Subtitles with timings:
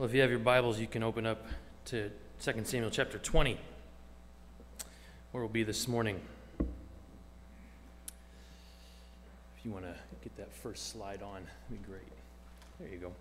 [0.00, 1.44] Well, if you have your Bibles, you can open up
[1.84, 2.10] to
[2.40, 3.58] 2 Samuel chapter 20,
[5.30, 6.18] where we'll be this morning.
[6.58, 6.66] If
[9.62, 12.00] you want to get that first slide on, that'd be great.
[12.78, 13.12] There you go.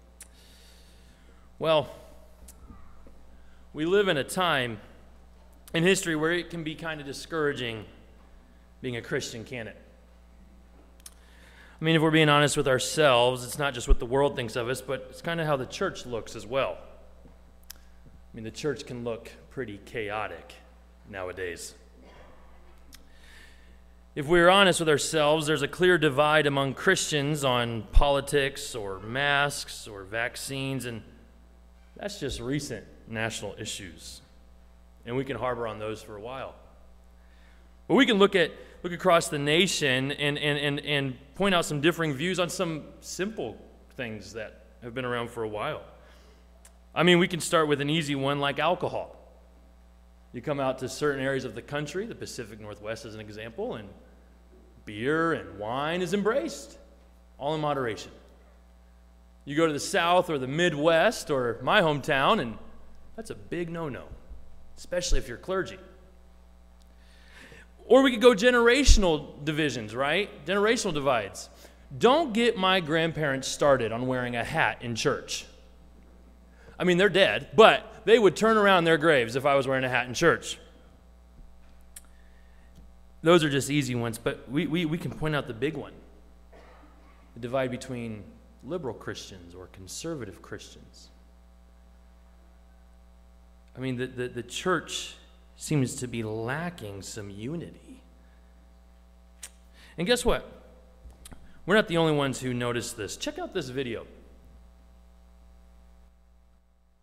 [1.59, 1.89] Well,
[3.73, 4.79] we live in a time
[5.73, 7.83] in history where it can be kind of discouraging
[8.81, 9.75] being a Christian, can it?
[11.79, 14.57] I mean, if we're being honest with ourselves, it's not just what the world thinks
[14.57, 16.77] of us, but it's kind of how the church looks as well.
[17.71, 17.75] I
[18.35, 20.55] mean, the church can look pretty chaotic
[21.09, 21.73] nowadays.
[24.13, 29.87] If we're honest with ourselves, there's a clear divide among Christians on politics or masks
[29.87, 31.01] or vaccines, and
[31.95, 34.21] that's just recent national issues.
[35.05, 36.55] And we can harbor on those for a while.
[37.87, 38.51] But we can look at
[38.83, 42.83] look across the nation and, and, and, and point out some differing views on some
[43.01, 43.57] simple
[43.95, 45.81] things that have been around for a while.
[46.95, 49.15] I mean, we can start with an easy one like alcohol.
[50.33, 53.75] You come out to certain areas of the country, the Pacific Northwest as an example,
[53.75, 53.89] and
[54.85, 56.77] beer and wine is embraced,
[57.37, 58.11] all in moderation.
[59.45, 62.57] You go to the South or the Midwest or my hometown, and
[63.15, 64.03] that's a big no no,
[64.77, 65.79] especially if you're clergy.
[67.89, 70.29] Or we could go generational divisions, right?
[70.45, 71.49] Generational divides.
[71.97, 75.45] Don't get my grandparents started on wearing a hat in church.
[76.77, 79.83] I mean, they're dead, but they would turn around their graves if I was wearing
[79.83, 80.59] a hat in church.
[83.23, 85.93] Those are just easy ones, but we, we, we can point out the big one
[87.33, 88.23] the divide between
[88.63, 91.09] liberal Christians or conservative Christians.
[93.75, 95.15] I mean, the, the, the church
[95.59, 98.01] seems to be lacking some unity.
[99.97, 100.49] And guess what?
[101.65, 103.17] We're not the only ones who notice this.
[103.17, 104.07] Check out this video.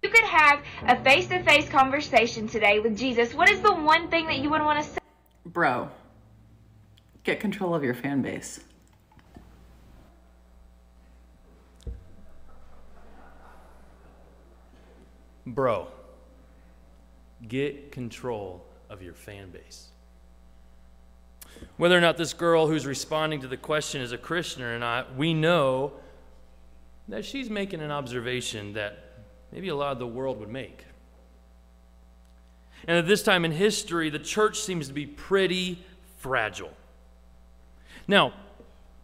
[0.03, 3.35] You could have a face to face conversation today with Jesus.
[3.35, 4.99] What is the one thing that you would want to say?
[5.45, 5.91] Bro,
[7.25, 8.61] get control of your fan base.
[15.45, 15.89] Bro,
[17.47, 19.89] get control of your fan base.
[21.77, 25.17] Whether or not this girl who's responding to the question is a Christian or not,
[25.17, 25.93] we know
[27.09, 28.99] that she's making an observation that
[29.53, 30.85] maybe a lot of the world would make.
[32.87, 35.85] And at this time in history, the church seems to be pretty
[36.19, 36.73] fragile.
[38.07, 38.33] Now,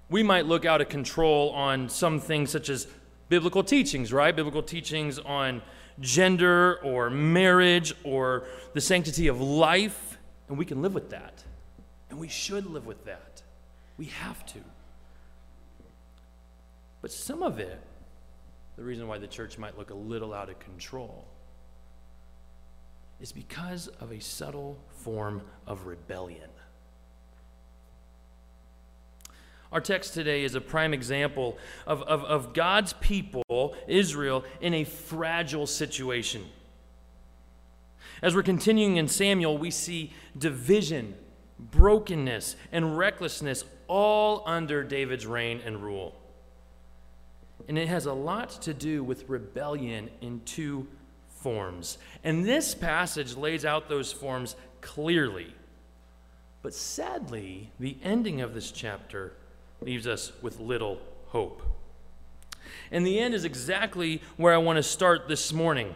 [0.09, 2.87] we might look out of control on some things such as
[3.29, 4.35] biblical teachings, right?
[4.35, 5.63] Biblical teachings on
[6.01, 8.45] gender or marriage or
[8.75, 11.43] the sanctity of life, and we can live with that.
[12.11, 13.43] And we should live with that.
[13.97, 14.59] We have to.
[17.01, 17.81] But some of it,
[18.77, 21.27] the reason why the church might look a little out of control,
[23.21, 26.49] is because of a subtle form of rebellion.
[29.73, 31.57] Our text today is a prime example
[31.87, 36.45] of, of, of God's people, Israel, in a fragile situation.
[38.21, 41.15] As we're continuing in Samuel, we see division,
[41.59, 46.15] brokenness, and recklessness all under David's reign and rule.
[47.67, 50.87] And it has a lot to do with rebellion in two
[51.29, 51.97] forms.
[52.23, 55.55] And this passage lays out those forms clearly.
[56.61, 59.33] But sadly, the ending of this chapter
[59.85, 61.63] leaves us with little hope.
[62.91, 65.95] And the end is exactly where I want to start this morning.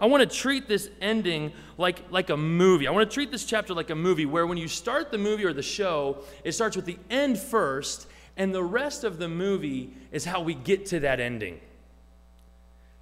[0.00, 2.86] I want to treat this ending like, like a movie.
[2.86, 5.44] I want to treat this chapter like a movie where when you start the movie
[5.44, 8.06] or the show, it starts with the end first,
[8.36, 11.60] and the rest of the movie is how we get to that ending.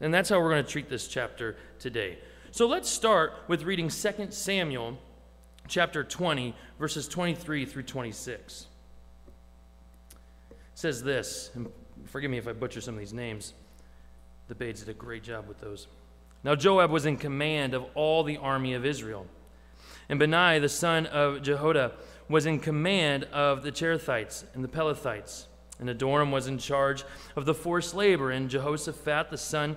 [0.00, 2.18] And that's how we're going to treat this chapter today.
[2.50, 4.98] So let's start with reading 2 Samuel
[5.68, 8.66] chapter 20, verses 23 through 26
[10.76, 11.72] says this, and
[12.04, 13.54] forgive me if I butcher some of these names.
[14.48, 15.86] The Bades did a great job with those.
[16.44, 19.26] Now Joab was in command of all the army of Israel.
[20.10, 21.92] And Benaiah, the son of Jehoiada,
[22.28, 25.46] was in command of the Cherethites and the Pelethites.
[25.80, 27.04] And Adoram was in charge
[27.36, 28.30] of the forced labor.
[28.30, 29.76] And Jehoshaphat, the son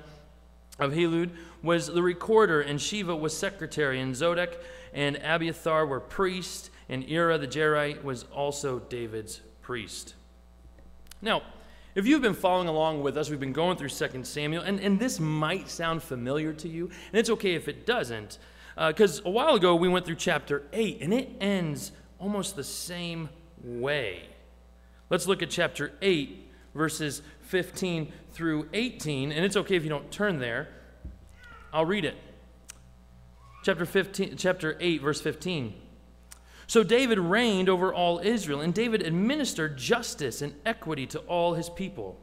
[0.79, 1.29] of Helud,
[1.63, 2.59] was the recorder.
[2.59, 4.01] And Sheva was secretary.
[4.01, 4.57] And Zadok
[4.93, 6.69] and Abiathar were priests.
[6.89, 10.15] And Ira the Jairite was also David's priest.
[11.21, 11.43] Now,
[11.95, 14.99] if you've been following along with us, we've been going through 2 Samuel, and, and
[14.99, 18.37] this might sound familiar to you, and it's okay if it doesn't,
[18.75, 22.63] because uh, a while ago we went through chapter 8, and it ends almost the
[22.63, 23.29] same
[23.63, 24.23] way.
[25.09, 30.11] Let's look at chapter 8, verses 15 through 18, and it's okay if you don't
[30.11, 30.69] turn there.
[31.73, 32.15] I'll read it.
[33.61, 35.73] Chapter 15 chapter 8 verse 15.
[36.69, 41.67] So David reigned over all Israel, and David administered justice and equity to all his
[41.67, 42.19] people.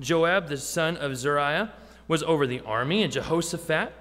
[0.00, 1.72] Joab, the son of Zeruiah,
[2.08, 3.92] was over the army, and Jehoshaphat,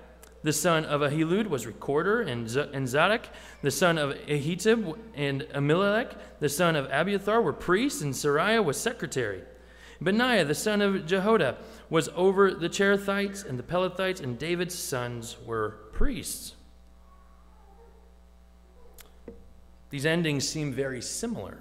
[0.41, 3.27] the son of Ahilud, was recorder, and, Z- and Zadok,
[3.61, 8.77] the son of Ahitub, and Ahimelech, the son of Abiathar, were priests, and Seraiah was
[8.77, 9.43] secretary.
[10.01, 11.55] Benaiah, the son of Jehoiada,
[11.87, 16.55] was over the Cherethites and the Pelethites, and David's sons were priests.
[19.89, 21.57] These endings seem very similar,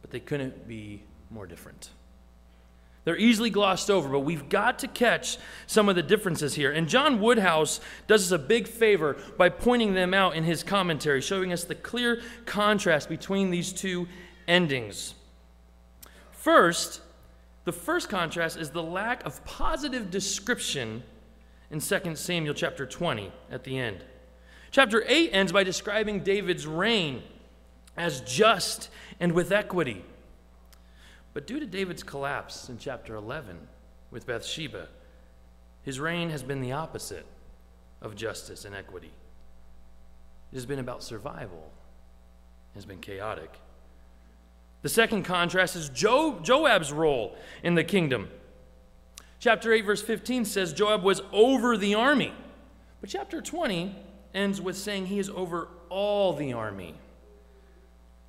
[0.00, 1.90] but they couldn't be more different.
[3.04, 6.70] They're easily glossed over, but we've got to catch some of the differences here.
[6.72, 11.22] And John Woodhouse does us a big favor by pointing them out in his commentary,
[11.22, 14.08] showing us the clear contrast between these two
[14.46, 15.14] endings.
[16.32, 17.00] First,
[17.64, 21.02] the first contrast is the lack of positive description
[21.70, 24.04] in 2 Samuel chapter 20 at the end.
[24.70, 27.22] Chapter 8 ends by describing David's reign
[27.96, 30.04] as just and with equity.
[31.34, 33.58] But due to David's collapse in chapter 11
[34.10, 34.88] with Bathsheba,
[35.82, 37.26] his reign has been the opposite
[38.02, 39.10] of justice and equity.
[40.52, 41.70] It has been about survival,
[42.74, 43.52] it has been chaotic.
[44.82, 48.28] The second contrast is jo- Joab's role in the kingdom.
[49.40, 52.32] Chapter 8, verse 15 says Joab was over the army.
[53.00, 53.94] But chapter 20
[54.38, 56.94] ends with saying he is over all the army.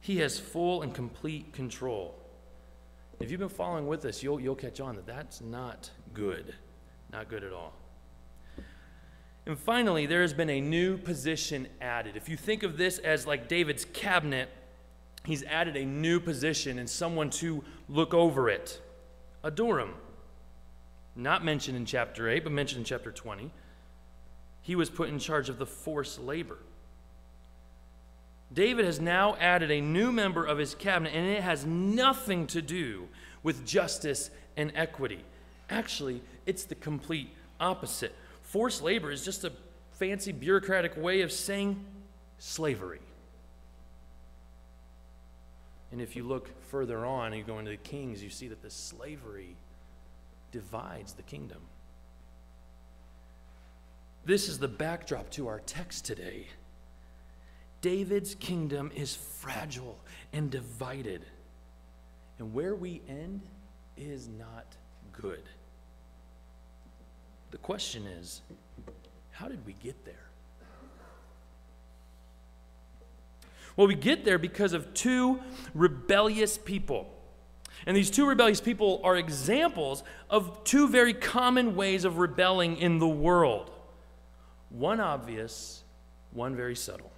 [0.02, 2.16] He has full and complete control.
[3.20, 6.56] If you've been following with us, you'll, you'll catch on that that's not good.
[7.12, 7.74] Not good at all.
[9.46, 12.16] And finally, there has been a new position added.
[12.16, 14.50] If you think of this as like David's cabinet,
[15.26, 18.82] he's added a new position and someone to look over it.
[19.44, 19.92] Adoram.
[21.16, 23.52] Not mentioned in chapter 8, but mentioned in chapter 20
[24.69, 26.60] he was put in charge of the forced labor.
[28.54, 32.62] David has now added a new member of his cabinet, and it has nothing to
[32.62, 33.07] do
[33.42, 35.25] with justice and equity.
[35.71, 38.13] Actually, it's the complete opposite.
[38.44, 39.51] Forced labor is just a
[39.94, 41.83] fancy bureaucratic way of saying
[42.38, 43.01] slavery.
[45.92, 48.69] And if you look further on you go into the Kings, you see that the
[48.69, 49.56] slavery
[50.51, 51.62] divides the kingdom.
[54.30, 56.46] This is the backdrop to our text today.
[57.81, 59.98] David's kingdom is fragile
[60.34, 61.26] and divided.
[62.38, 63.42] And where we end
[63.98, 64.68] is not
[65.12, 65.42] good.
[67.50, 68.42] The question is
[69.31, 70.30] how did we get there?
[73.76, 75.40] Well, we get there because of two
[75.74, 77.12] rebellious people.
[77.88, 83.00] And these two rebellious people are examples of two very common ways of rebelling in
[83.00, 83.72] the world.
[84.69, 85.83] One obvious,
[86.31, 87.12] one very subtle.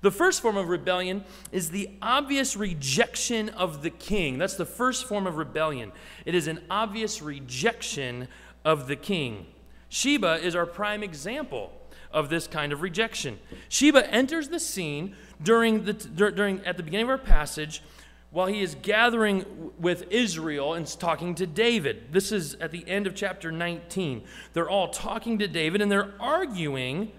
[0.00, 4.38] The first form of rebellion is the obvious rejection of the king.
[4.38, 5.90] That's the first form of rebellion.
[6.24, 8.28] It is an obvious rejection
[8.64, 9.46] of the king.
[9.88, 11.72] Sheba is our prime example
[12.12, 13.38] of this kind of rejection.
[13.68, 17.82] Sheba enters the scene during the, during, at the beginning of our passage
[18.30, 22.12] while he is gathering with Israel and talking to David.
[22.12, 24.24] This is at the end of chapter 19.
[24.52, 27.12] They're all talking to David and they're arguing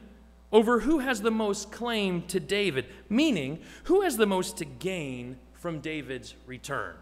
[0.51, 5.37] over who has the most claim to David, meaning who has the most to gain
[5.53, 6.95] from David's return.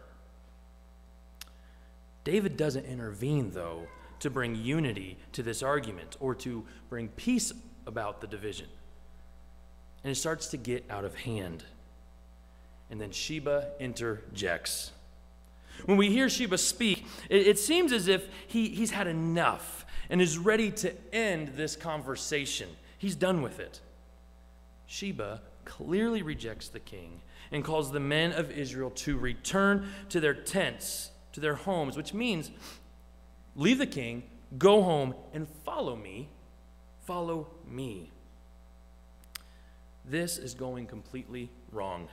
[2.23, 3.87] David doesn't intervene, though,
[4.19, 7.53] to bring unity to this argument or to bring peace
[7.85, 8.67] about the division.
[10.03, 11.63] And it starts to get out of hand.
[12.89, 14.91] And then Sheba interjects.
[15.85, 20.21] When we hear Sheba speak, it, it seems as if he, he's had enough and
[20.21, 22.69] is ready to end this conversation.
[22.97, 23.81] He's done with it.
[24.85, 30.33] Sheba clearly rejects the king and calls the men of Israel to return to their
[30.33, 32.51] tents, to their homes, which means
[33.55, 34.23] leave the king,
[34.57, 36.29] go home, and follow me.
[37.05, 38.11] Follow me.
[40.05, 42.07] This is going completely wrong.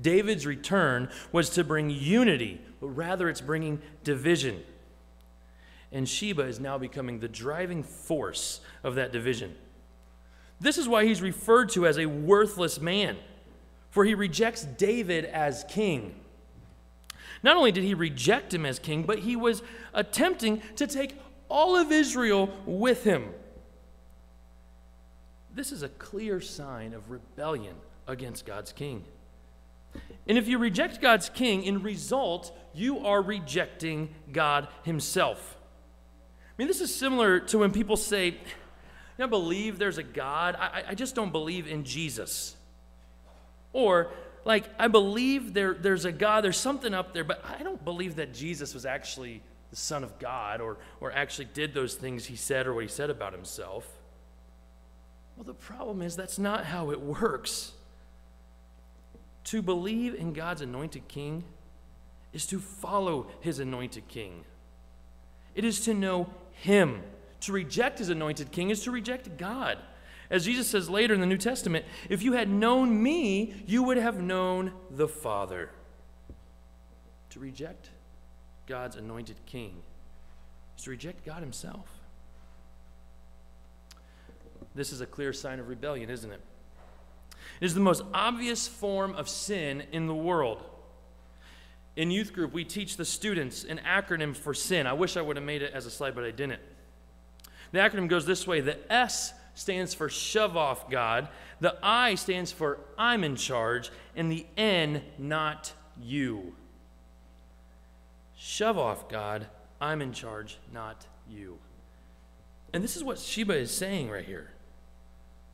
[0.00, 4.62] David's return was to bring unity, but rather it's bringing division.
[5.92, 9.54] And Sheba is now becoming the driving force of that division.
[10.60, 13.16] This is why he's referred to as a worthless man,
[13.90, 16.14] for he rejects David as king.
[17.42, 21.16] Not only did he reject him as king, but he was attempting to take
[21.48, 23.28] all of Israel with him.
[25.54, 27.76] This is a clear sign of rebellion
[28.08, 29.04] against God's king.
[30.26, 35.56] And if you reject God's king, in result, you are rejecting God himself.
[36.48, 38.36] I mean, this is similar to when people say,
[39.18, 42.56] I believe there's a God, I, I just don't believe in Jesus.
[43.72, 44.12] Or,
[44.44, 48.16] like, I believe there, there's a God, there's something up there, but I don't believe
[48.16, 52.36] that Jesus was actually the Son of God or, or actually did those things he
[52.36, 53.86] said or what he said about himself.
[55.36, 57.72] Well, the problem is that's not how it works.
[59.44, 61.44] To believe in God's anointed king
[62.32, 64.44] is to follow his anointed king.
[65.54, 67.02] It is to know him.
[67.40, 69.78] To reject his anointed king is to reject God.
[70.30, 73.98] As Jesus says later in the New Testament, if you had known me, you would
[73.98, 75.70] have known the Father.
[77.30, 77.90] To reject
[78.66, 79.82] God's anointed king
[80.76, 81.88] is to reject God himself.
[84.74, 86.40] This is a clear sign of rebellion, isn't it?
[87.60, 90.62] It is the most obvious form of sin in the world.
[91.96, 94.86] In youth group, we teach the students an acronym for sin.
[94.86, 96.60] I wish I would have made it as a slide, but I didn't.
[97.72, 101.28] The acronym goes this way the S stands for shove off God,
[101.60, 106.54] the I stands for I'm in charge, and the N, not you.
[108.36, 109.46] Shove off God,
[109.80, 111.58] I'm in charge, not you.
[112.72, 114.50] And this is what Sheba is saying right here.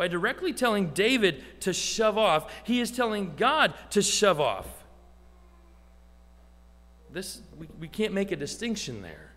[0.01, 4.67] By directly telling David to shove off, he is telling God to shove off.
[7.13, 9.33] This, we, we can't make a distinction there.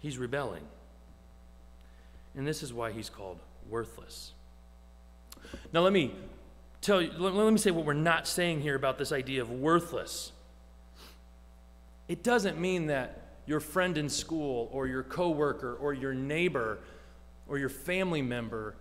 [0.00, 0.64] He's rebelling.
[2.36, 3.38] And this is why he's called
[3.70, 4.32] worthless.
[5.72, 6.12] Now, let me
[6.80, 9.48] tell you, let, let me say what we're not saying here about this idea of
[9.48, 10.32] worthless.
[12.08, 16.80] It doesn't mean that your friend in school or your coworker or your neighbor
[17.46, 18.74] or your family member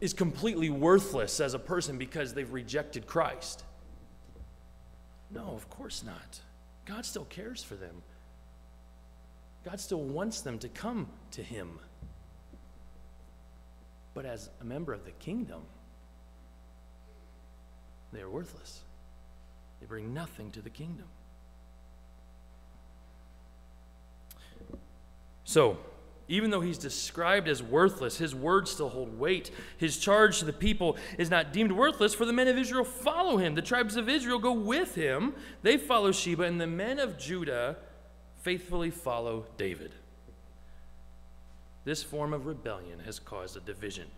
[0.00, 3.64] is completely worthless as a person because they've rejected Christ.
[5.30, 6.40] No, of course not.
[6.84, 8.02] God still cares for them.
[9.64, 11.80] God still wants them to come to Him.
[14.14, 15.62] But as a member of the kingdom,
[18.12, 18.82] they are worthless.
[19.80, 21.06] They bring nothing to the kingdom.
[25.44, 25.78] So,
[26.28, 29.50] even though he's described as worthless, his words still hold weight.
[29.76, 33.36] His charge to the people is not deemed worthless, for the men of Israel follow
[33.36, 33.54] him.
[33.54, 35.34] The tribes of Israel go with him.
[35.62, 37.76] They follow Sheba, and the men of Judah
[38.42, 39.92] faithfully follow David.
[41.84, 44.08] This form of rebellion has caused a division.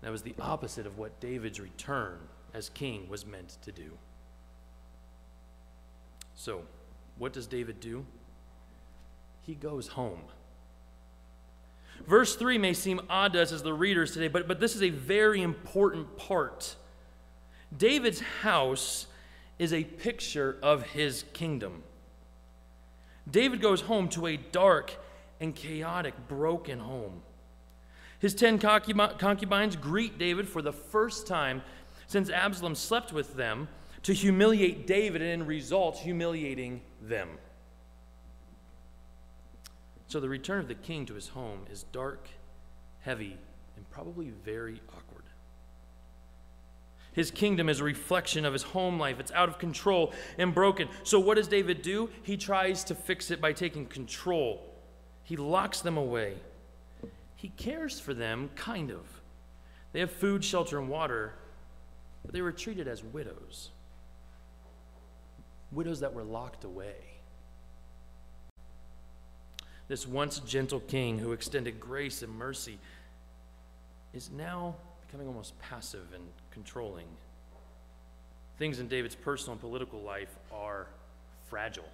[0.00, 2.18] That was the opposite of what David's return
[2.52, 3.92] as king was meant to do.
[6.34, 6.62] So,
[7.18, 8.04] what does David do?
[9.42, 10.22] He goes home.
[12.06, 14.82] Verse 3 may seem odd to us as the readers today, but, but this is
[14.82, 16.76] a very important part.
[17.76, 19.06] David's house
[19.58, 21.82] is a picture of his kingdom.
[23.30, 24.96] David goes home to a dark
[25.40, 27.22] and chaotic, broken home.
[28.18, 31.62] His ten concubines greet David for the first time
[32.06, 33.68] since Absalom slept with them
[34.02, 37.28] to humiliate David and, in result, humiliating them.
[40.12, 42.28] So the return of the king to his home is dark,
[43.00, 43.38] heavy,
[43.76, 45.24] and probably very awkward.
[47.14, 49.18] His kingdom is a reflection of his home life.
[49.20, 50.90] It's out of control and broken.
[51.02, 52.10] So, what does David do?
[52.24, 54.74] He tries to fix it by taking control.
[55.24, 56.34] He locks them away.
[57.34, 59.22] He cares for them, kind of.
[59.94, 61.36] They have food, shelter, and water,
[62.22, 63.70] but they were treated as widows.
[65.70, 67.11] Widows that were locked away
[69.88, 72.78] this once gentle king who extended grace and mercy,
[74.12, 74.74] is now
[75.06, 77.06] becoming almost passive and controlling.
[78.58, 80.86] Things in David's personal and political life are
[81.44, 81.88] fragile.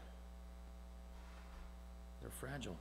[2.21, 2.77] They're fragile.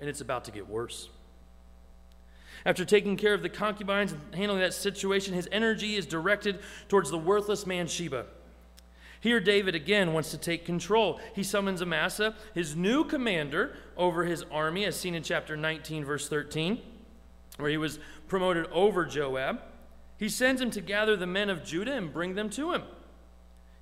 [0.00, 1.08] And it's about to get worse.
[2.66, 7.10] After taking care of the concubines and handling that situation, his energy is directed towards
[7.10, 8.26] the worthless man Sheba.
[9.20, 11.20] Here, David again wants to take control.
[11.34, 16.26] He summons Amasa, his new commander over his army, as seen in chapter 19, verse
[16.26, 16.80] 13,
[17.58, 17.98] where he was
[18.28, 19.60] promoted over Joab.
[20.16, 22.82] He sends him to gather the men of Judah and bring them to him.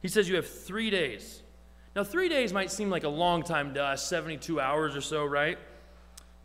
[0.03, 1.43] He says, You have three days.
[1.95, 5.25] Now, three days might seem like a long time to us, 72 hours or so,
[5.25, 5.59] right?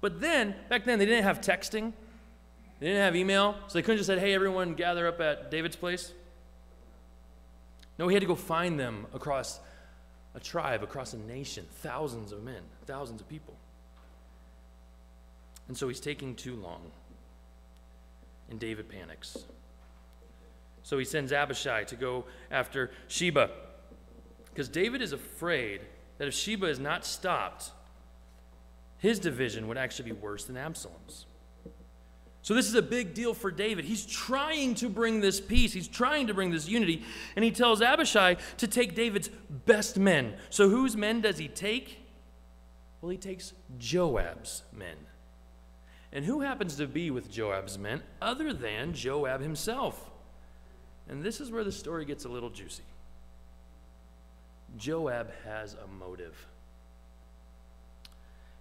[0.02, 1.94] But then, back then, they didn't have texting,
[2.80, 5.76] they didn't have email, so they couldn't just say, Hey, everyone, gather up at David's
[5.76, 6.14] place.
[7.98, 9.60] No, he had to go find them across
[10.36, 13.56] a tribe, across a nation, thousands of men, thousands of people.
[15.68, 16.92] And so he's taking too long.
[18.50, 19.38] And David panics.
[20.84, 23.50] So he sends Abishai to go after Sheba.
[24.50, 25.82] Because David is afraid
[26.18, 27.72] that if Sheba is not stopped,
[28.98, 31.26] his division would actually be worse than Absalom's.
[32.44, 33.86] So, this is a big deal for David.
[33.86, 37.02] He's trying to bring this peace, he's trying to bring this unity,
[37.38, 40.36] and he tells Abishai to take David's best men.
[40.50, 42.00] So, whose men does he take?
[43.02, 44.98] Well, he takes Joab's men.
[46.12, 50.12] And who happens to be with Joab's men other than Joab himself?
[51.08, 52.84] And this is where the story gets a little juicy.
[54.78, 56.46] Joab has a motive.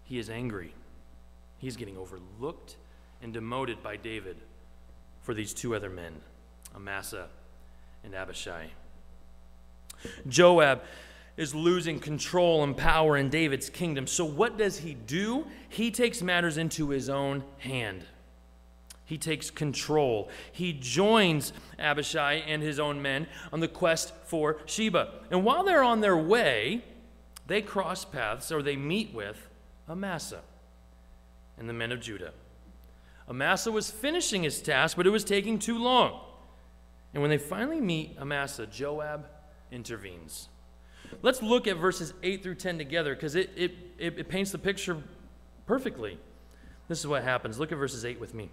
[0.05, 0.73] He is angry.
[1.59, 2.77] He's getting overlooked
[3.23, 4.37] and demoted by David
[5.23, 6.21] for these two other men,
[6.75, 7.29] Amasa
[8.05, 8.71] and Abishai.
[10.29, 10.83] Joab
[11.37, 14.07] is losing control and power in David's kingdom.
[14.07, 15.47] So, what does he do?
[15.69, 18.05] He takes matters into his own hand.
[19.05, 20.31] He takes control.
[20.53, 25.11] He joins Abishai and his own men on the quest for Sheba.
[25.31, 26.83] And while they're on their way,
[27.47, 29.49] they cross paths or they meet with
[29.89, 30.41] Amasa
[31.59, 32.33] and the men of Judah.
[33.29, 36.21] Amasa was finishing his task, but it was taking too long.
[37.15, 39.27] And when they finally meet Amasa, Joab
[39.71, 40.49] intervenes.
[41.21, 44.59] Let's look at verses 8 through 10 together because it, it, it, it paints the
[44.59, 45.03] picture
[45.67, 46.19] perfectly.
[46.89, 47.59] This is what happens.
[47.59, 48.51] Look at verses 8 with me.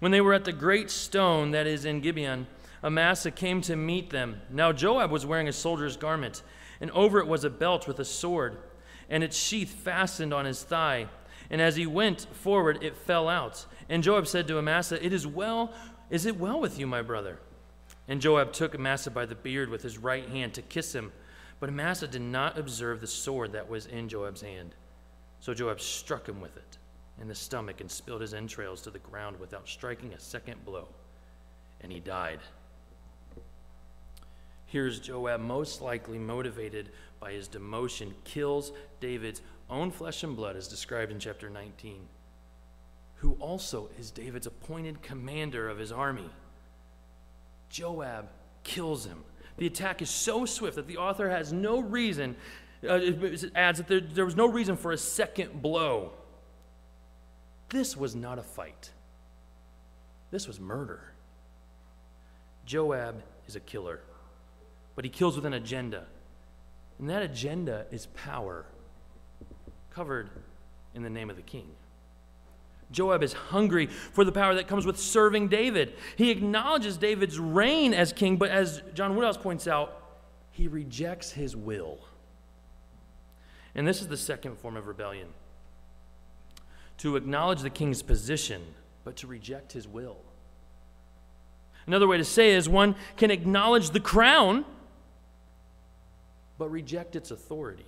[0.00, 2.46] When they were at the great stone that is in Gibeon,
[2.82, 4.40] Amasa came to meet them.
[4.50, 6.42] Now Joab was wearing a soldier's garment,
[6.80, 8.58] and over it was a belt with a sword,
[9.08, 11.08] and its sheath fastened on his thigh.
[11.50, 13.66] And as he went forward, it fell out.
[13.88, 15.72] And Joab said to Amasa, It is well,
[16.08, 17.38] is it well with you, my brother?
[18.06, 21.12] And Joab took Amasa by the beard with his right hand to kiss him.
[21.58, 24.74] But Amasa did not observe the sword that was in Joab's hand.
[25.40, 26.78] So Joab struck him with it
[27.20, 30.88] in the stomach and spilled his entrails to the ground without striking a second blow.
[31.82, 32.40] And he died.
[34.66, 40.68] Here's Joab, most likely motivated by his demotion, kills David's own flesh and blood, as
[40.68, 42.06] described in chapter 19,
[43.16, 46.30] who also is David's appointed commander of his army.
[47.68, 48.28] Joab
[48.64, 49.24] kills him.
[49.56, 52.36] The attack is so swift that the author has no reason,
[52.88, 52.98] uh,
[53.54, 56.12] adds that there, there was no reason for a second blow.
[57.68, 58.90] This was not a fight,
[60.30, 61.12] this was murder.
[62.66, 64.00] Joab is a killer,
[64.94, 66.06] but he kills with an agenda.
[67.00, 68.66] And that agenda is power,
[69.90, 70.30] covered
[70.94, 71.68] in the name of the king.
[72.92, 75.94] Joab is hungry for the power that comes with serving David.
[76.16, 79.96] He acknowledges David's reign as king, but as John Woodhouse points out,
[80.50, 81.98] he rejects his will.
[83.74, 85.28] And this is the second form of rebellion
[86.98, 88.62] to acknowledge the king's position,
[89.04, 90.18] but to reject his will.
[91.86, 94.64] Another way to say is one can acknowledge the crown,
[96.58, 97.86] but reject its authority.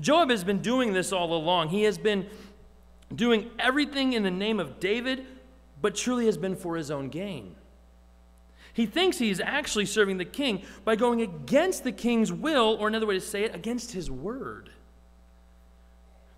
[0.00, 1.68] Joab has been doing this all along.
[1.68, 2.26] He has been
[3.14, 5.26] doing everything in the name of David,
[5.80, 7.54] but truly has been for his own gain.
[8.72, 12.88] He thinks he is actually serving the king by going against the king's will, or
[12.88, 14.70] another way to say it, against his word.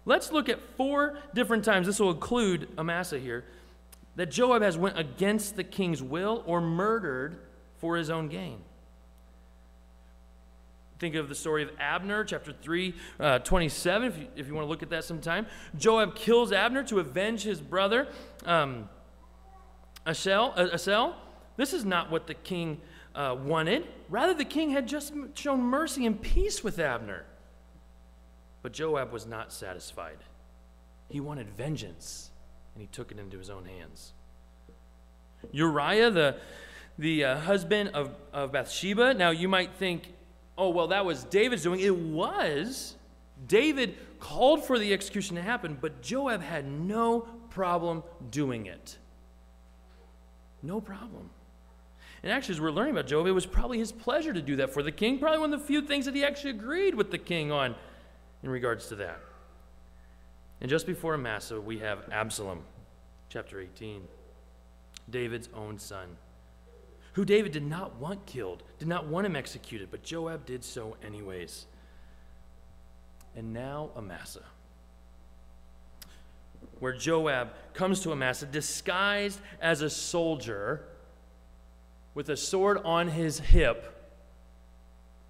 [0.04, 3.44] Let's look at four different times, this will include Amasa here,
[4.16, 7.38] that Joab has went against the king's will or murdered
[7.78, 8.58] for his own gain.
[10.98, 14.64] Think of the story of Abner, chapter 3, uh, 27, if you, if you want
[14.64, 15.46] to look at that sometime.
[15.76, 18.08] Joab kills Abner to avenge his brother,
[18.46, 18.88] um,
[20.06, 20.54] Asahel.
[20.56, 21.12] Uh,
[21.58, 22.80] this is not what the king
[23.14, 23.86] uh, wanted.
[24.08, 27.24] Rather, the king had just shown mercy and peace with Abner.
[28.62, 30.18] But Joab was not satisfied.
[31.08, 32.30] He wanted vengeance,
[32.74, 34.12] and he took it into his own hands.
[35.52, 36.36] Uriah, the,
[36.98, 40.14] the uh, husband of, of Bathsheba, now you might think,
[40.58, 41.80] oh, well, that was David's doing.
[41.80, 42.96] It was.
[43.46, 48.96] David called for the execution to happen, but Joab had no problem doing it.
[50.62, 51.30] No problem.
[52.22, 54.72] And actually, as we're learning about Joab, it was probably his pleasure to do that
[54.72, 57.18] for the king, probably one of the few things that he actually agreed with the
[57.18, 57.74] king on
[58.42, 59.20] in regards to that.
[60.60, 62.64] And just before Amasa, we have Absalom,
[63.28, 64.02] chapter 18,
[65.10, 66.16] David's own son,
[67.16, 70.98] who David did not want killed, did not want him executed, but Joab did so
[71.02, 71.64] anyways.
[73.34, 74.42] And now Amasa,
[76.78, 80.82] where Joab comes to Amasa disguised as a soldier
[82.12, 84.12] with a sword on his hip,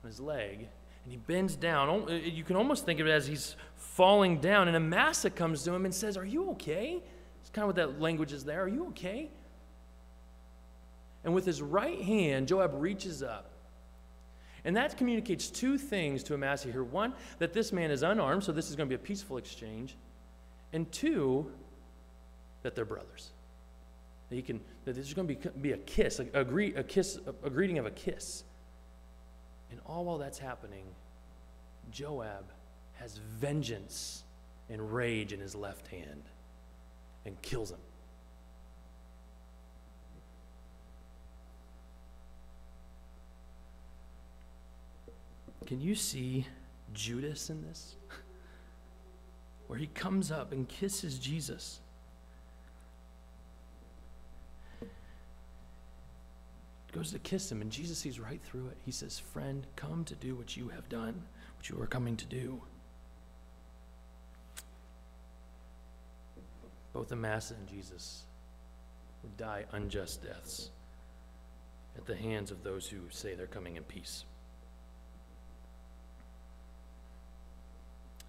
[0.03, 0.66] on his leg,
[1.05, 2.09] and he bends down.
[2.09, 5.85] You can almost think of it as he's falling down, and Amasa comes to him
[5.85, 7.01] and says, Are you okay?
[7.42, 8.64] It's kind of what that language is there.
[8.64, 9.31] Are you okay?
[11.27, 13.51] And with his right hand, Joab reaches up
[14.67, 16.83] And that communicates two things to Amasa here.
[16.83, 19.97] One, that this man is unarmed, so this is going to be a peaceful exchange.
[20.73, 21.53] And two,
[22.62, 23.31] that they're brothers.
[24.29, 26.41] That, he can, that there's going to be, be a kiss, a, a,
[26.81, 28.43] a kiss, a, a greeting of a kiss.
[29.71, 30.87] And all while that's happening,
[31.93, 32.47] Joab
[32.95, 34.25] has vengeance
[34.69, 36.25] and rage in his left hand
[37.25, 37.79] and kills him.
[45.67, 46.47] Can you see
[46.93, 47.97] Judas in this?
[49.67, 51.81] Where he comes up and kisses Jesus.
[56.93, 58.79] Goes to kiss him, and Jesus sees right through it.
[58.87, 61.23] He says, Friend, come to do what you have done,
[61.57, 62.63] what you are coming to do.
[66.95, 68.23] Both Amasa and Jesus
[69.23, 70.71] would die unjust deaths
[71.99, 74.25] at the hands of those who say they're coming in peace.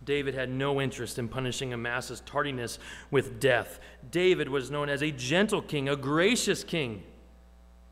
[0.04, 2.80] David had no interest in punishing Amasa's tardiness
[3.12, 3.80] with death.
[4.10, 7.04] David was known as a gentle king, a gracious king,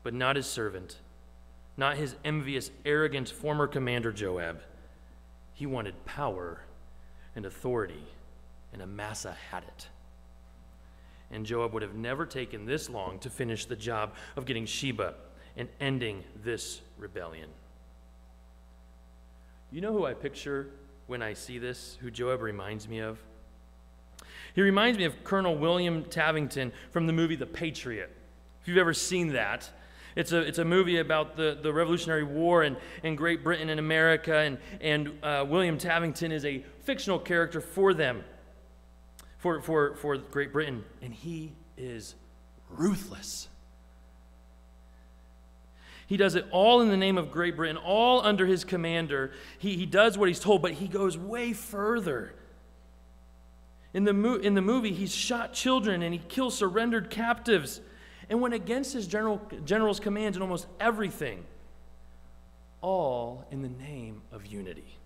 [0.02, 0.96] but not his servant,
[1.76, 4.62] not his envious, arrogant former commander Joab.
[5.52, 6.60] He wanted power
[7.34, 8.04] and authority,
[8.72, 9.88] and Amasa had it.
[11.30, 15.14] And Joab would have never taken this long to finish the job of getting Sheba
[15.56, 17.48] and ending this rebellion.
[19.72, 20.68] You know who I picture
[21.06, 23.18] when I see this, who Joab reminds me of?
[24.54, 28.10] He reminds me of Colonel William Tavington from the movie The Patriot.
[28.62, 29.70] If you've ever seen that,
[30.16, 33.78] it's a, it's a movie about the, the Revolutionary War and, and Great Britain and
[33.78, 38.24] America, and, and uh, William Tavington is a fictional character for them,
[39.38, 42.14] for, for, for Great Britain, and he is
[42.70, 43.48] ruthless.
[46.06, 49.32] He does it all in the name of Great Britain, all under his commander.
[49.58, 52.32] He, he does what he's told, but he goes way further.
[53.92, 57.80] In the, mo- in the movie, he's shot children and he kills surrendered captives
[58.28, 61.44] and went against his general, general's commands in almost everything,
[62.80, 64.98] all in the name of unity.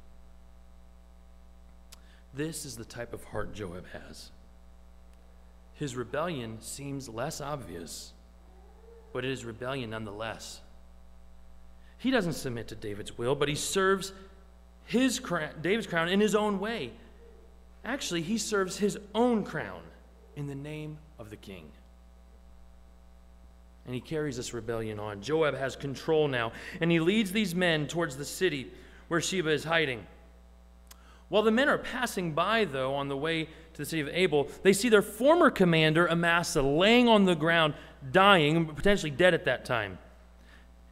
[2.34, 4.30] This is the type of heart Joab has.
[5.74, 8.12] His rebellion seems less obvious,
[9.12, 10.60] but it is rebellion nonetheless.
[12.00, 14.14] He doesn't submit to David's will, but he serves
[14.86, 16.92] his crown, David's crown in his own way.
[17.84, 19.82] Actually, he serves his own crown
[20.34, 21.70] in the name of the king.
[23.84, 25.20] And he carries this rebellion on.
[25.20, 28.72] Joab has control now, and he leads these men towards the city
[29.08, 30.06] where Sheba is hiding.
[31.28, 34.48] While the men are passing by, though, on the way to the city of Abel,
[34.62, 37.74] they see their former commander, Amasa, laying on the ground,
[38.10, 39.98] dying, potentially dead at that time.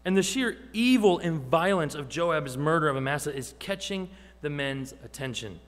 [0.09, 4.09] And the sheer evil and violence of Joab's murder of Amasa is catching
[4.41, 5.61] the men's attention.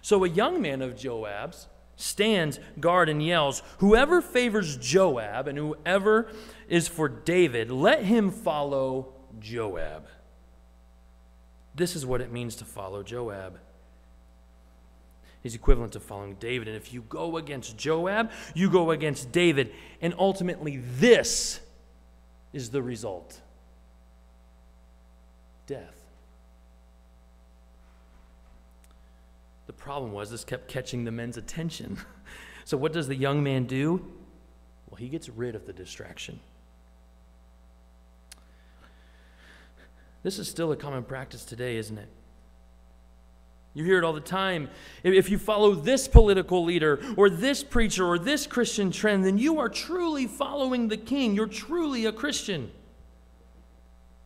[0.00, 6.32] So a young man of Joab's stands guard and yells, Whoever favors Joab and whoever
[6.68, 10.06] is for David, let him follow Joab.
[11.74, 13.58] This is what it means to follow Joab.
[15.42, 16.66] He's equivalent to following David.
[16.66, 19.70] And if you go against Joab, you go against David.
[20.00, 21.60] And ultimately, this
[22.54, 23.40] is the result
[25.66, 26.00] death.
[29.66, 31.98] The problem was this kept catching the men's attention.
[32.64, 34.12] so, what does the young man do?
[34.88, 36.38] Well, he gets rid of the distraction.
[40.22, 42.08] This is still a common practice today, isn't it?
[43.74, 44.70] You hear it all the time.
[45.02, 49.58] If you follow this political leader or this preacher or this Christian trend, then you
[49.58, 51.34] are truly following the king.
[51.34, 52.70] You're truly a Christian.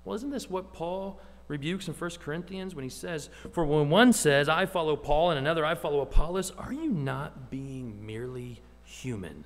[0.05, 4.13] Well, isn't this what Paul rebukes in 1 Corinthians when he says, For when one
[4.13, 9.45] says, I follow Paul, and another, I follow Apollos, are you not being merely human?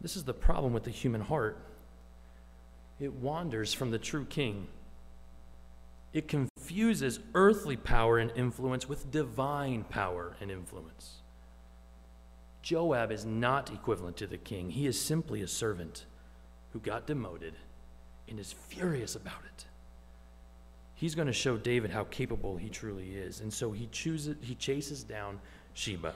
[0.00, 1.58] This is the problem with the human heart.
[3.00, 4.66] It wanders from the true king.
[6.14, 11.16] It confuses earthly power and influence with divine power and influence.
[12.62, 14.70] Joab is not equivalent to the king.
[14.70, 16.06] He is simply a servant
[16.72, 17.54] who got demoted
[18.28, 19.66] and is furious about it.
[20.94, 23.40] He's going to show David how capable he truly is.
[23.40, 25.40] And so he chooses he chases down
[25.74, 26.14] Sheba.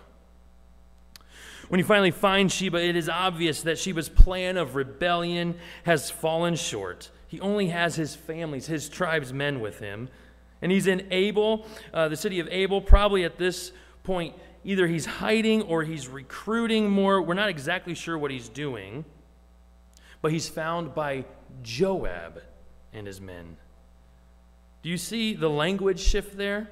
[1.68, 6.54] When he finally finds Sheba, it is obvious that Sheba's plan of rebellion has fallen
[6.54, 7.10] short.
[7.28, 10.08] He only has his families, his tribe's men with him.
[10.60, 13.70] And he's in Abel, uh, the city of Abel, probably at this
[14.02, 17.22] point, either he's hiding or he's recruiting more.
[17.22, 19.04] We're not exactly sure what he's doing.
[20.20, 21.26] But he's found by
[21.62, 22.42] Joab
[22.92, 23.56] and his men.
[24.82, 26.70] Do you see the language shift there?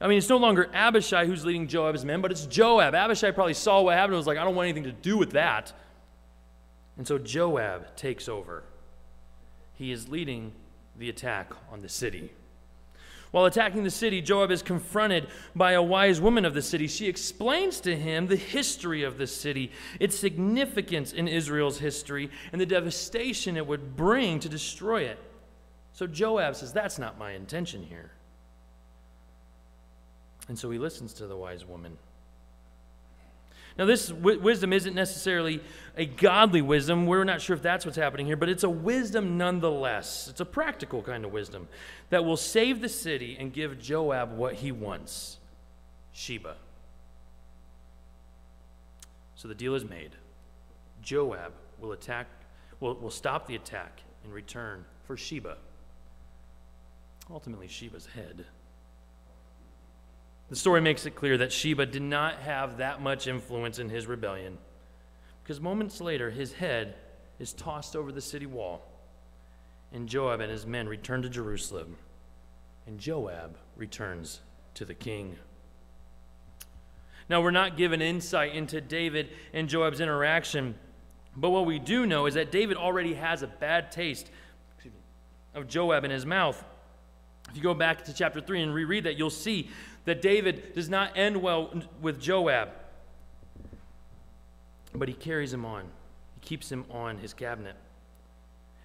[0.00, 2.94] I mean, it's no longer Abishai who's leading Joab's men, but it's Joab.
[2.94, 5.32] Abishai probably saw what happened and was like, I don't want anything to do with
[5.32, 5.72] that.
[6.96, 8.64] And so Joab takes over.
[9.80, 10.52] He is leading
[10.98, 12.34] the attack on the city.
[13.30, 16.86] While attacking the city, Joab is confronted by a wise woman of the city.
[16.86, 22.60] She explains to him the history of the city, its significance in Israel's history, and
[22.60, 25.18] the devastation it would bring to destroy it.
[25.94, 28.10] So Joab says, That's not my intention here.
[30.48, 31.96] And so he listens to the wise woman.
[33.80, 35.62] Now, this w- wisdom isn't necessarily
[35.96, 37.06] a godly wisdom.
[37.06, 40.28] We're not sure if that's what's happening here, but it's a wisdom nonetheless.
[40.28, 41.66] It's a practical kind of wisdom
[42.10, 45.38] that will save the city and give Joab what he wants
[46.12, 46.56] Sheba.
[49.34, 50.10] So the deal is made.
[51.00, 52.26] Joab will attack,
[52.80, 55.56] will, will stop the attack in return for Sheba.
[57.30, 58.44] Ultimately, Sheba's head.
[60.50, 64.08] The story makes it clear that Sheba did not have that much influence in his
[64.08, 64.58] rebellion,
[65.42, 66.96] because moments later, his head
[67.38, 68.82] is tossed over the city wall,
[69.92, 71.96] and Joab and his men return to Jerusalem,
[72.84, 74.40] and Joab returns
[74.74, 75.36] to the king.
[77.28, 80.74] Now, we're not given insight into David and Joab's interaction,
[81.36, 84.28] but what we do know is that David already has a bad taste
[85.54, 86.64] of Joab in his mouth.
[87.48, 89.70] If you go back to chapter 3 and reread that, you'll see
[90.04, 92.70] that David does not end well with Joab,
[94.94, 95.84] but he carries him on.
[96.34, 97.76] He keeps him on his cabinet.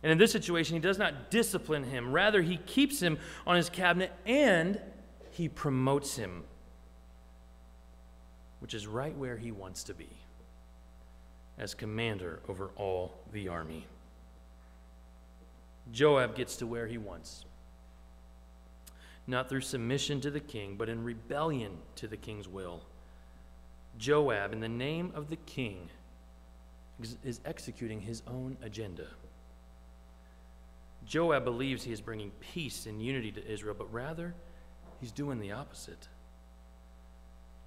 [0.03, 2.11] And in this situation, he does not discipline him.
[2.11, 4.79] Rather, he keeps him on his cabinet and
[5.31, 6.43] he promotes him,
[8.59, 10.09] which is right where he wants to be
[11.57, 13.87] as commander over all the army.
[15.91, 17.45] Joab gets to where he wants
[19.27, 22.83] not through submission to the king, but in rebellion to the king's will.
[23.97, 25.89] Joab, in the name of the king,
[27.23, 29.07] is executing his own agenda.
[31.05, 34.33] Joab believes he is bringing peace and unity to Israel, but rather,
[34.99, 36.07] he's doing the opposite.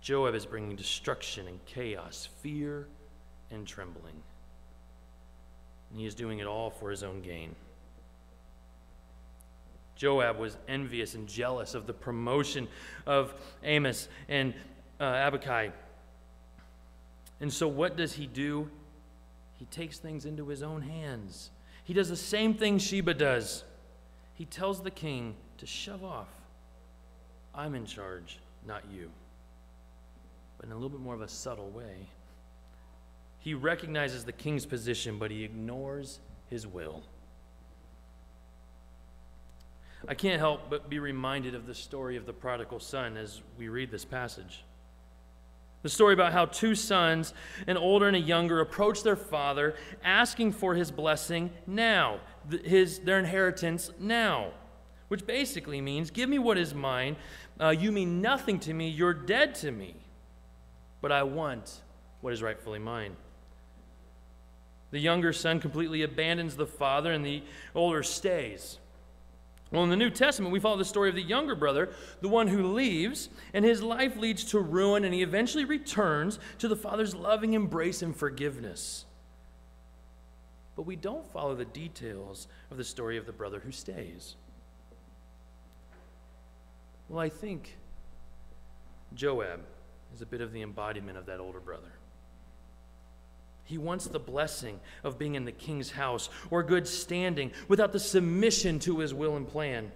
[0.00, 2.88] Joab is bringing destruction and chaos, fear
[3.50, 4.22] and trembling.
[5.90, 7.54] And he is doing it all for his own gain.
[9.98, 12.68] Joab was envious and jealous of the promotion
[13.04, 13.34] of
[13.64, 14.54] Amos and
[15.00, 15.30] uh.
[17.40, 18.70] And so, what does he do?
[19.58, 21.50] He takes things into his own hands.
[21.82, 23.64] He does the same thing Sheba does.
[24.34, 26.28] He tells the king to shove off.
[27.52, 29.10] I'm in charge, not you.
[30.58, 32.06] But in a little bit more of a subtle way.
[33.40, 37.02] He recognizes the king's position, but he ignores his will.
[40.06, 43.68] I can't help but be reminded of the story of the prodigal son as we
[43.68, 44.64] read this passage.
[45.82, 47.34] The story about how two sons,
[47.66, 52.20] an older and a younger, approach their father asking for his blessing now,
[52.64, 54.52] his, their inheritance now,
[55.08, 57.16] which basically means give me what is mine.
[57.60, 59.94] Uh, you mean nothing to me, you're dead to me,
[61.00, 61.80] but I want
[62.20, 63.16] what is rightfully mine.
[64.90, 67.42] The younger son completely abandons the father, and the
[67.74, 68.78] older stays.
[69.70, 71.90] Well, in the New Testament, we follow the story of the younger brother,
[72.22, 76.68] the one who leaves, and his life leads to ruin, and he eventually returns to
[76.68, 79.04] the father's loving embrace and forgiveness.
[80.74, 84.36] But we don't follow the details of the story of the brother who stays.
[87.08, 87.76] Well, I think
[89.12, 89.60] Joab
[90.14, 91.97] is a bit of the embodiment of that older brother.
[93.68, 98.00] He wants the blessing of being in the king's house or good standing without the
[98.00, 99.92] submission to his will and plan.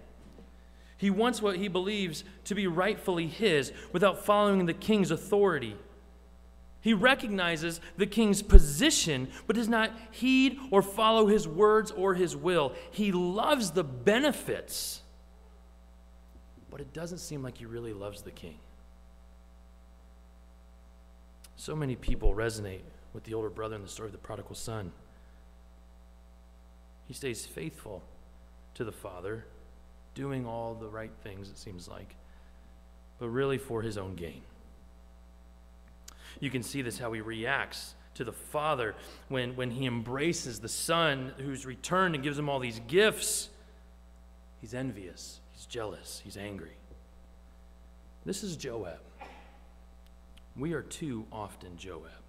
[0.99, 5.75] He wants what he believes to be rightfully his without following the king's authority.
[6.83, 12.37] He recognizes the king's position, but does not heed or follow his words or his
[12.37, 12.75] will.
[12.91, 15.01] He loves the benefits,
[16.71, 18.59] but it doesn't seem like he really loves the king.
[21.57, 24.93] So many people resonate with the older brother in the story of the prodigal son.
[27.07, 28.03] He stays faithful
[28.75, 29.45] to the father,
[30.15, 32.15] doing all the right things, it seems like,
[33.19, 34.43] but really for his own gain.
[36.41, 38.95] You can see this how he reacts to the father
[39.29, 43.49] when, when he embraces the son who's returned and gives him all these gifts.
[44.61, 46.77] He's envious, he's jealous, he's angry.
[48.25, 49.01] This is Joab.
[50.57, 52.22] We are too often Joab.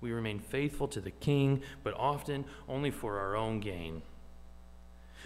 [0.00, 4.02] We remain faithful to the king, but often only for our own gain.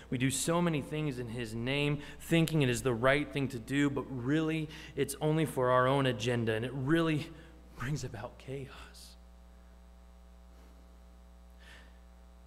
[0.09, 3.59] We do so many things in His name, thinking it is the right thing to
[3.59, 7.31] do, but really it's only for our own agenda, and it really
[7.79, 9.17] brings about chaos.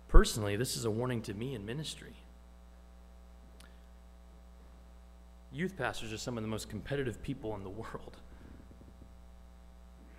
[0.07, 2.13] Personally, this is a warning to me in ministry.
[5.51, 8.17] Youth pastors are some of the most competitive people in the world.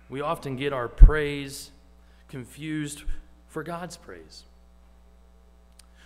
[0.09, 1.71] We often get our praise
[2.27, 3.03] confused
[3.47, 4.43] for God's praise.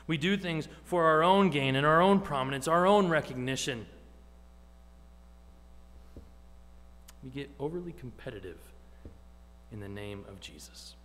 [0.08, 3.86] We do things for our own gain and our own prominence, our own recognition.
[7.24, 8.58] We get overly competitive
[9.72, 10.96] in the name of Jesus.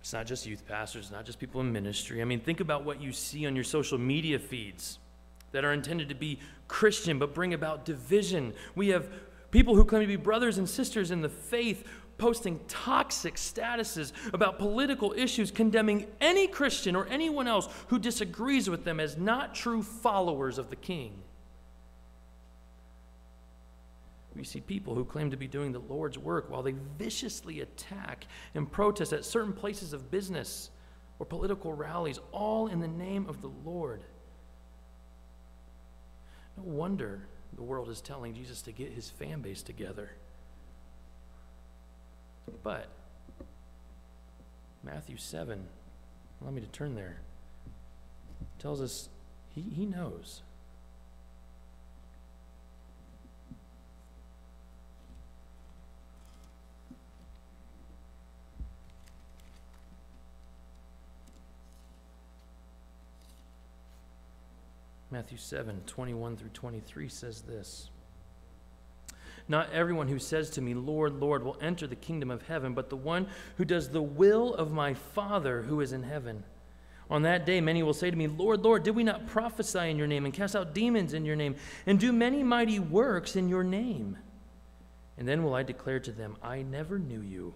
[0.00, 2.22] It's not just youth pastors, not just people in ministry.
[2.22, 4.98] I mean, think about what you see on your social media feeds
[5.52, 8.54] that are intended to be Christian but bring about division.
[8.74, 9.08] We have
[9.52, 11.84] people who claim to be brothers and sisters in the faith
[12.18, 18.84] posting toxic statuses about political issues, condemning any Christian or anyone else who disagrees with
[18.84, 21.22] them as not true followers of the King.
[24.34, 28.26] We see people who claim to be doing the Lord's work while they viciously attack
[28.54, 30.70] and protest at certain places of business
[31.18, 34.02] or political rallies, all in the name of the Lord.
[36.56, 40.10] No wonder the world is telling Jesus to get his fan base together.
[42.62, 42.88] But
[44.82, 45.66] Matthew 7,
[46.40, 47.18] allow me to turn there,
[48.58, 49.08] tells us
[49.54, 50.42] he, he knows.
[65.12, 67.90] Matthew 7, 21 through 23 says this.
[69.46, 72.88] Not everyone who says to me, Lord, Lord, will enter the kingdom of heaven, but
[72.88, 73.26] the one
[73.58, 76.44] who does the will of my Father who is in heaven.
[77.10, 79.98] On that day, many will say to me, Lord, Lord, did we not prophesy in
[79.98, 83.50] your name and cast out demons in your name and do many mighty works in
[83.50, 84.16] your name?
[85.18, 87.52] And then will I declare to them, I never knew you.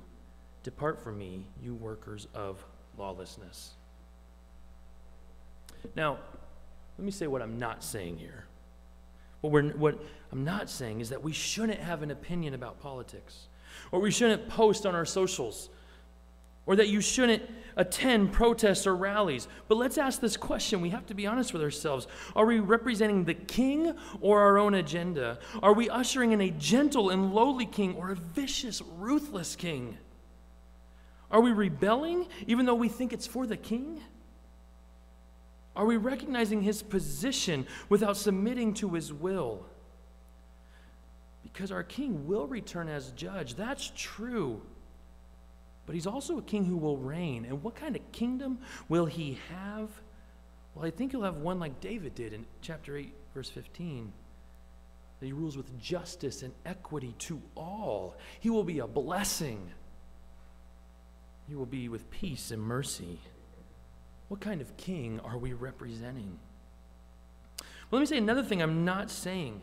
[0.62, 2.62] Depart from me, you workers of
[2.98, 3.70] lawlessness.
[5.94, 6.18] Now,
[6.98, 8.44] let me say what I'm not saying here.
[9.40, 13.48] What, we're, what I'm not saying is that we shouldn't have an opinion about politics,
[13.92, 15.68] or we shouldn't post on our socials,
[16.64, 17.42] or that you shouldn't
[17.76, 19.46] attend protests or rallies.
[19.68, 20.80] But let's ask this question.
[20.80, 22.08] We have to be honest with ourselves.
[22.34, 25.38] Are we representing the king or our own agenda?
[25.62, 29.98] Are we ushering in a gentle and lowly king or a vicious, ruthless king?
[31.30, 34.00] Are we rebelling even though we think it's for the king?
[35.76, 39.66] Are we recognizing his position without submitting to his will?
[41.42, 43.54] Because our king will return as judge.
[43.54, 44.62] That's true.
[45.84, 47.44] But he's also a king who will reign.
[47.44, 48.58] And what kind of kingdom
[48.88, 49.90] will he have?
[50.74, 54.12] Well, I think he'll have one like David did in chapter 8, verse 15.
[55.20, 58.16] That he rules with justice and equity to all.
[58.40, 59.70] He will be a blessing.
[61.48, 63.20] He will be with peace and mercy.
[64.28, 66.38] What kind of king are we representing?
[67.90, 69.60] Well, let me say another thing I'm not saying.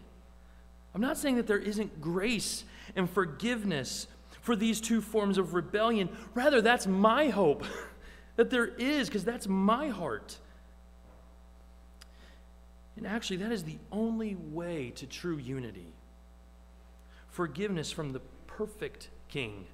[0.96, 2.64] I'm not saying that there isn't grace
[2.96, 4.08] and forgiveness
[4.42, 6.10] for these two forms of rebellion.
[6.34, 7.64] Rather, that's my hope
[8.36, 10.38] that there is, because that's my heart.
[12.96, 15.94] And actually, that is the only way to true unity
[17.30, 19.66] forgiveness from the perfect King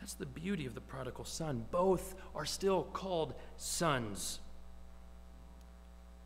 [0.00, 1.64] that's the beauty of the prodigal son.
[1.70, 4.40] Both are still called sons.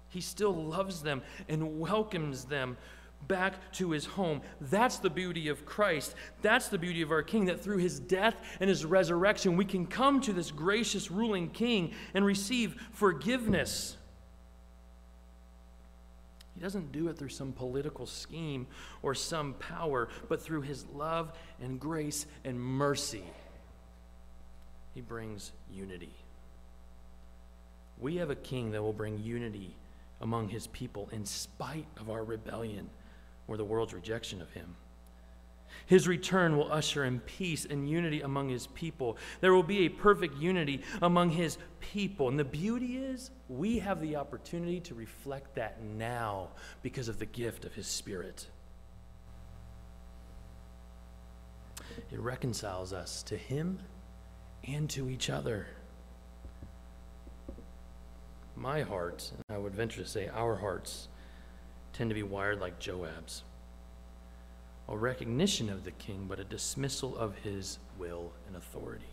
[0.09, 2.77] He still loves them and welcomes them
[3.29, 4.43] back to his home.
[4.61, 6.15] That's the beauty of Christ.
[6.43, 9.87] That's the beauty of our King, that through his death and his resurrection, we can
[9.87, 13.97] come to this gracious ruling King and receive forgiveness.
[16.55, 18.67] He doesn't do it through some political scheme
[19.03, 21.33] or some power, but through his love
[21.63, 23.25] and grace and mercy
[24.95, 26.15] he brings unity.
[27.99, 29.77] We have a king that will bring unity
[30.21, 32.91] among his people in spite of our rebellion
[33.47, 34.77] or the world's rejection of him.
[35.87, 39.17] His return will usher in peace and unity among his people.
[39.41, 42.29] There will be a perfect unity among his people.
[42.29, 46.49] And the beauty is, we have the opportunity to reflect that now
[46.83, 48.47] because of the gift of his Spirit.
[52.11, 53.79] It reconciles us to him
[54.67, 55.67] and to each other.
[58.57, 61.09] My heart, and I would venture to say our hearts,
[61.93, 63.43] tend to be wired like Joab's.
[64.89, 69.05] A recognition of the king, but a dismissal of his will and authority.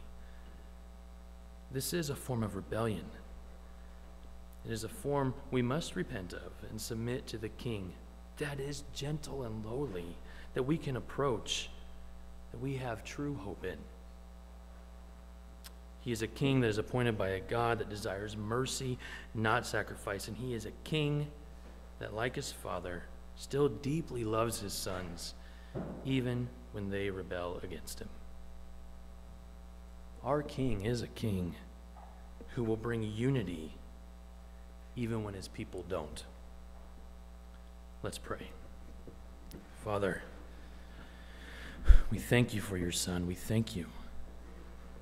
[1.71, 3.05] This is a form of rebellion.
[4.65, 7.93] It is a form we must repent of and submit to the King
[8.39, 10.15] that is gentle and lowly,
[10.53, 11.69] that we can approach,
[12.51, 13.77] that we have true hope in.
[16.01, 18.97] He is a king that is appointed by a God that desires mercy,
[19.33, 20.27] not sacrifice.
[20.27, 21.27] And he is a king
[21.99, 23.03] that, like his father,
[23.35, 25.33] still deeply loves his sons,
[26.05, 28.09] even when they rebel against him.
[30.23, 31.55] Our king is a king
[32.55, 33.73] who will bring unity
[34.95, 36.23] even when his people don't.
[38.03, 38.49] Let's pray.
[39.83, 40.23] Father,
[42.11, 43.27] we thank you for your son.
[43.27, 43.85] We thank you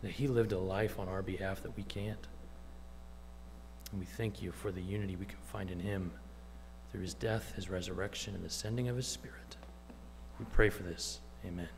[0.01, 2.27] that he lived a life on our behalf that we can't.
[3.91, 6.11] And we thank you for the unity we can find in him
[6.91, 9.57] through his death, his resurrection, and the sending of his spirit.
[10.39, 11.19] We pray for this.
[11.45, 11.69] Amen.